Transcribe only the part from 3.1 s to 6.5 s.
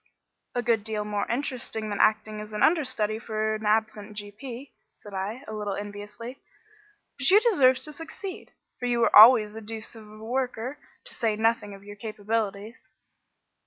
for an absent g.p.," said I, a little enviously.